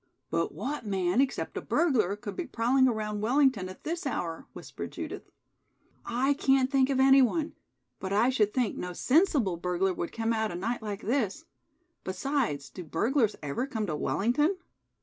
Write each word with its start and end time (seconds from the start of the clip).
"But 0.31 0.51
what 0.51 0.83
man 0.83 1.21
except 1.21 1.55
a 1.57 1.61
burglar 1.61 2.15
could 2.15 2.35
be 2.35 2.47
prowling 2.47 2.87
around 2.87 3.21
Wellington 3.21 3.69
at 3.69 3.83
this 3.83 4.07
hour?" 4.07 4.47
whispered 4.51 4.91
Judith. 4.93 5.29
"I 6.03 6.33
can't 6.33 6.71
think 6.71 6.89
of 6.89 6.99
anyone, 6.99 7.53
but 7.99 8.11
I 8.11 8.29
should 8.31 8.51
think 8.51 8.75
no 8.75 8.93
sensible 8.93 9.57
burglar 9.57 9.93
would 9.93 10.11
come 10.11 10.33
out 10.33 10.51
a 10.51 10.55
night 10.55 10.81
like 10.81 11.01
this. 11.03 11.45
Besides, 12.03 12.71
do 12.71 12.83
burglars 12.83 13.35
ever 13.43 13.67
come 13.67 13.85
to 13.85 13.95
Wellington?" 13.95 14.57